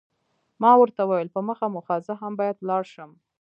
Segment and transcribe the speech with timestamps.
[0.61, 3.11] ما ورته وویل، په مخه مو ښه، زه هم باید ولاړ شم.